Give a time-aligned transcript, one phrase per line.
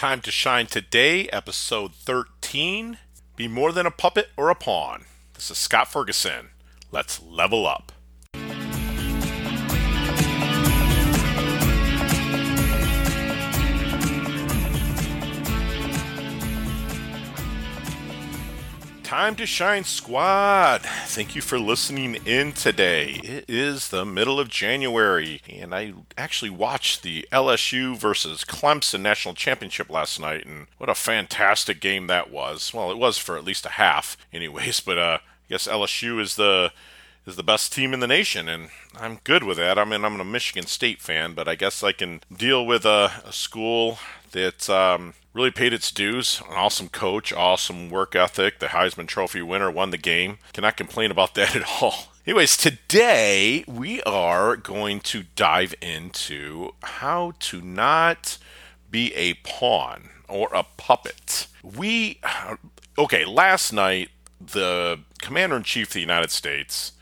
[0.00, 2.96] Time to Shine today, episode 13.
[3.36, 5.04] Be more than a puppet or a pawn.
[5.34, 6.48] This is Scott Ferguson.
[6.90, 7.92] Let's level up.
[19.10, 20.82] Time to Shine Squad.
[20.82, 23.20] Thank you for listening in today.
[23.24, 29.34] It is the middle of January, and I actually watched the LSU versus Clemson National
[29.34, 32.72] Championship last night, and what a fantastic game that was.
[32.72, 36.36] Well, it was for at least a half, anyways, but uh, I guess LSU is
[36.36, 36.70] the
[37.26, 39.76] is the best team in the nation, and I'm good with that.
[39.76, 43.10] I mean, I'm a Michigan State fan, but I guess I can deal with a,
[43.24, 43.98] a school
[44.30, 46.42] that um, really paid its dues.
[46.48, 48.58] An awesome coach, awesome work ethic.
[48.58, 50.38] The Heisman Trophy winner won the game.
[50.52, 51.94] Cannot complain about that at all.
[52.26, 58.38] Anyways, today we are going to dive into how to not
[58.90, 61.46] be a pawn or a puppet.
[61.62, 62.20] We,
[62.98, 66.92] okay, last night, the Commander in Chief of the United States,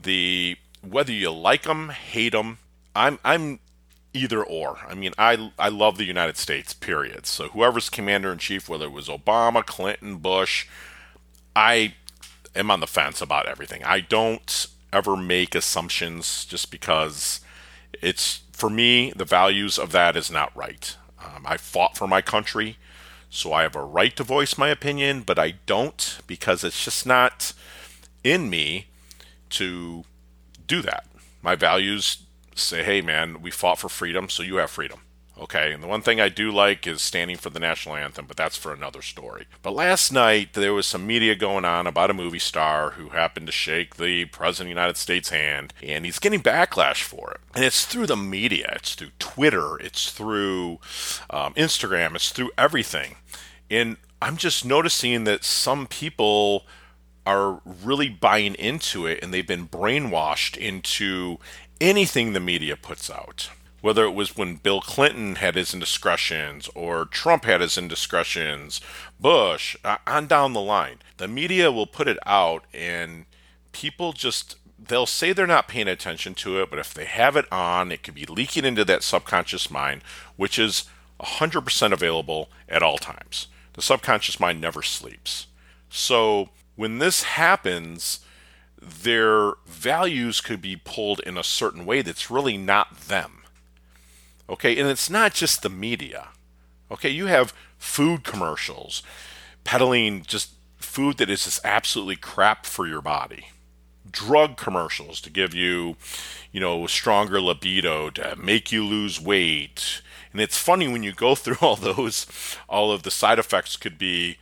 [0.00, 2.58] the whether you like them, hate them,
[2.94, 3.60] I'm I'm
[4.12, 4.78] either or.
[4.86, 6.74] I mean, I I love the United States.
[6.74, 7.26] Period.
[7.26, 10.66] So whoever's commander in chief, whether it was Obama, Clinton, Bush,
[11.54, 11.94] I
[12.54, 13.84] am on the fence about everything.
[13.84, 17.40] I don't ever make assumptions just because
[18.02, 20.96] it's for me the values of that is not right.
[21.22, 22.78] Um, I fought for my country,
[23.28, 27.06] so I have a right to voice my opinion, but I don't because it's just
[27.06, 27.52] not
[28.24, 28.86] in me
[29.50, 30.04] to
[30.66, 31.06] do that.
[31.42, 32.22] My values
[32.62, 35.00] say, hey, man, we fought for freedom, so you have freedom.
[35.40, 38.36] Okay, and the one thing I do like is standing for the national anthem, but
[38.36, 39.46] that's for another story.
[39.62, 43.46] But last night, there was some media going on about a movie star who happened
[43.46, 47.40] to shake the President of the United States' hand, and he's getting backlash for it.
[47.54, 50.78] And it's through the media, it's through Twitter, it's through
[51.30, 53.16] um, Instagram, it's through everything.
[53.70, 56.66] And I'm just noticing that some people
[57.24, 61.38] are really buying into it and they've been brainwashed into
[61.80, 63.50] anything the media puts out.
[63.80, 68.80] Whether it was when Bill Clinton had his indiscretions or Trump had his indiscretions,
[69.18, 70.98] Bush, uh, on down the line.
[71.16, 73.24] The media will put it out and
[73.72, 74.56] people just
[74.88, 78.02] they'll say they're not paying attention to it, but if they have it on, it
[78.02, 80.02] could be leaking into that subconscious mind,
[80.36, 80.84] which is
[81.20, 83.48] 100% available at all times.
[83.74, 85.46] The subconscious mind never sleeps.
[85.90, 88.20] So when this happens,
[88.80, 93.42] their values could be pulled in a certain way that's really not them.
[94.48, 96.28] Okay, and it's not just the media.
[96.90, 99.02] Okay, you have food commercials
[99.64, 103.48] peddling just food that is just absolutely crap for your body.
[104.10, 105.96] Drug commercials to give you,
[106.50, 110.02] you know, stronger libido, to make you lose weight.
[110.32, 112.26] And it's funny when you go through all those,
[112.68, 114.38] all of the side effects could be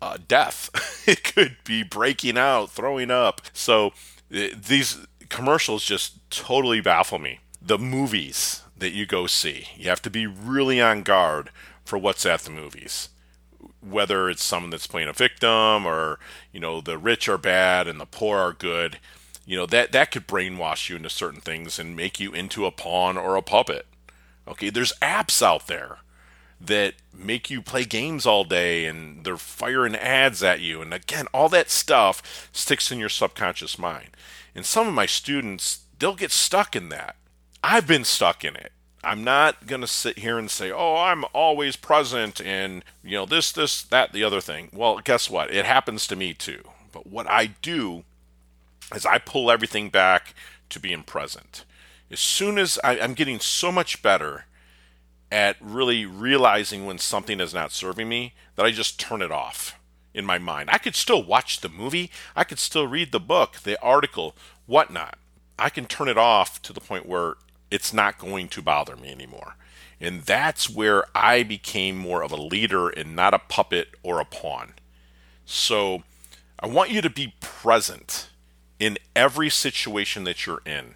[0.00, 0.70] uh, death.
[1.08, 3.40] it could be breaking out, throwing up.
[3.52, 3.88] So
[4.34, 7.40] uh, these commercials just totally baffle me.
[7.60, 11.50] The movies that you go see, you have to be really on guard
[11.84, 13.08] for what's at the movies.
[13.80, 16.18] Whether it's someone that's playing a victim or,
[16.52, 18.98] you know, the rich are bad and the poor are good,
[19.44, 22.72] you know, that, that could brainwash you into certain things and make you into a
[22.72, 23.86] pawn or a puppet.
[24.48, 25.98] Okay, there's apps out there
[26.60, 30.82] that make you play games all day and they're firing ads at you.
[30.82, 34.10] And again, all that stuff sticks in your subconscious mind.
[34.54, 37.16] And some of my students, they'll get stuck in that.
[37.62, 38.72] I've been stuck in it.
[39.04, 43.26] I'm not going to sit here and say, oh, I'm always present and, you know,
[43.26, 44.68] this, this, that, the other thing.
[44.72, 45.52] Well, guess what?
[45.52, 46.62] It happens to me too.
[46.90, 48.04] But what I do
[48.94, 50.34] is I pull everything back
[50.70, 51.64] to being present.
[52.10, 54.46] As soon as I, I'm getting so much better
[55.30, 59.78] at really realizing when something is not serving me that I just turn it off
[60.14, 60.70] in my mind.
[60.72, 64.34] I could still watch the movie, I could still read the book, the article,
[64.66, 65.18] whatnot.
[65.58, 67.34] I can turn it off to the point where
[67.70, 69.56] it's not going to bother me anymore.
[70.00, 74.26] And that's where I became more of a leader and not a puppet or a
[74.26, 74.74] pawn.
[75.46, 76.02] So
[76.60, 78.28] I want you to be present
[78.78, 80.94] in every situation that you're in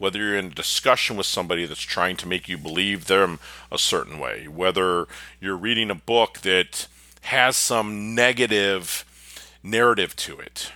[0.00, 3.38] whether you're in a discussion with somebody that's trying to make you believe them
[3.70, 5.06] a certain way, whether
[5.42, 6.86] you're reading a book that
[7.20, 9.04] has some negative
[9.62, 10.72] narrative to it.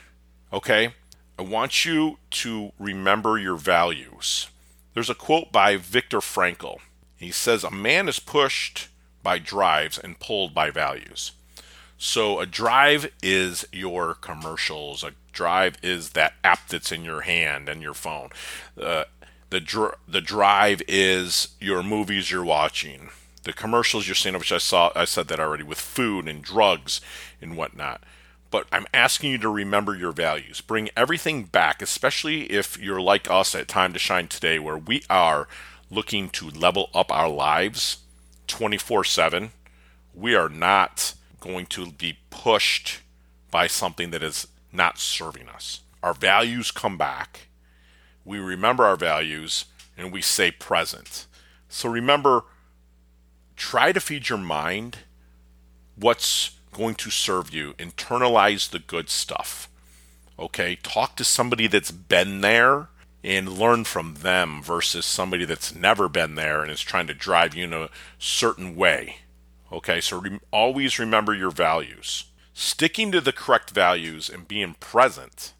[0.52, 0.92] Okay?
[1.38, 4.48] I want you to remember your values.
[4.92, 6.80] There's a quote by Viktor Frankl.
[7.16, 8.88] He says, A man is pushed
[9.22, 11.32] by drives and pulled by values.
[11.96, 15.02] So a drive is your commercials.
[15.02, 18.30] A drive is that app that's in your hand and your phone.
[18.80, 19.04] Uh,
[19.50, 23.10] the dr- the drive is your movies you're watching.
[23.44, 27.00] the commercials you're seeing, which I saw, I said that already, with food and drugs
[27.42, 28.02] and whatnot.
[28.50, 30.62] But I'm asking you to remember your values.
[30.62, 35.02] Bring everything back, especially if you're like us at Time to Shine today, where we
[35.10, 35.46] are
[35.90, 37.98] looking to level up our lives
[38.46, 39.52] 24 7.
[40.14, 43.00] We are not going to be pushed
[43.50, 45.80] by something that is not serving us.
[46.02, 47.48] Our values come back.
[48.24, 49.66] We remember our values
[49.96, 51.26] and we stay present.
[51.68, 52.44] So remember,
[53.56, 54.98] try to feed your mind
[55.96, 57.74] what's going to serve you.
[57.74, 59.68] Internalize the good stuff.
[60.38, 60.76] Okay?
[60.76, 62.88] Talk to somebody that's been there
[63.22, 67.54] and learn from them versus somebody that's never been there and is trying to drive
[67.54, 67.88] you in a
[68.18, 69.16] certain way.
[69.72, 70.00] Okay?
[70.00, 72.24] So re- always remember your values.
[72.56, 75.54] Sticking to the correct values and being present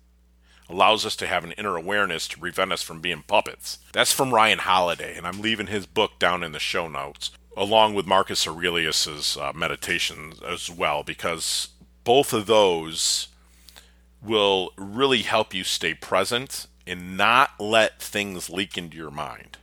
[0.69, 3.81] allows us to have an inner awareness to prevent us from being puppets.
[3.93, 7.95] That's from Ryan Holiday, and I'm leaving his book down in the show notes, along
[7.95, 11.71] with Marcus Aurelius's uh, meditations as well, because
[12.05, 13.27] both of those
[14.23, 19.59] will really help you stay present and not let things leak into your mind.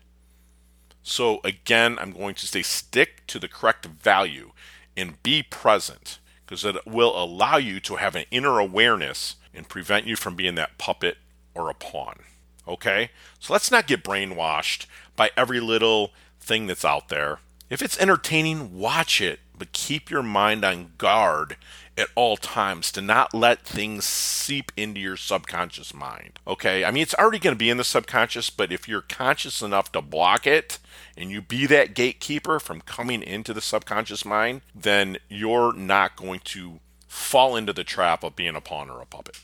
[1.02, 4.52] So again, I'm going to say stick to the correct value
[4.98, 6.20] and be present
[6.52, 10.56] because it will allow you to have an inner awareness and prevent you from being
[10.56, 11.18] that puppet
[11.56, 12.20] or a pawn.
[12.68, 13.10] Okay?
[13.40, 16.12] So let's not get brainwashed by every little
[16.42, 17.40] thing that's out there.
[17.70, 21.56] If it's entertaining, watch it, but keep your mind on guard
[22.02, 26.40] at all times to not let things seep into your subconscious mind.
[26.46, 26.84] Okay?
[26.84, 29.92] I mean, it's already going to be in the subconscious, but if you're conscious enough
[29.94, 30.80] to block it
[31.16, 36.42] and you be that gatekeeper from coming into the subconscious mind, then you're not going
[36.46, 39.40] to fall into the trap of being a pawn or a puppet.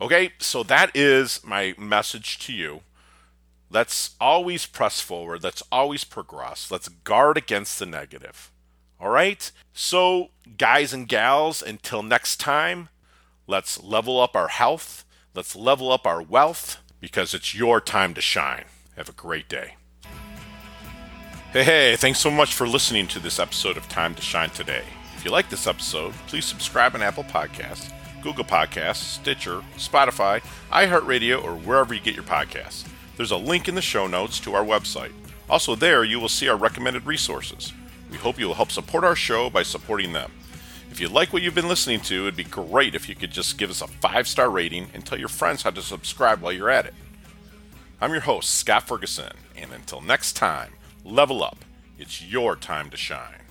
[0.00, 2.80] Okay, so that is my message to you.
[3.70, 5.42] Let's always press forward.
[5.42, 6.70] Let's always progress.
[6.70, 8.50] Let's guard against the negative.
[9.04, 9.52] All right?
[9.74, 12.88] So, guys and gals, until next time,
[13.46, 15.04] let's level up our health.
[15.34, 18.64] Let's level up our wealth because it's your time to shine.
[18.96, 19.76] Have a great day.
[21.52, 24.84] Hey, hey, thanks so much for listening to this episode of Time to Shine today.
[25.16, 27.92] If you like this episode, please subscribe on Apple Podcasts,
[28.22, 30.42] Google Podcasts, Stitcher, Spotify,
[30.72, 32.88] iHeartRadio, or wherever you get your podcasts.
[33.18, 35.12] There's a link in the show notes to our website.
[35.50, 37.74] Also, there you will see our recommended resources.
[38.10, 40.32] We hope you will help support our show by supporting them.
[40.90, 43.58] If you like what you've been listening to, it'd be great if you could just
[43.58, 46.70] give us a five star rating and tell your friends how to subscribe while you're
[46.70, 46.94] at it.
[48.00, 50.72] I'm your host, Scott Ferguson, and until next time,
[51.04, 51.64] level up.
[51.98, 53.43] It's your time to shine.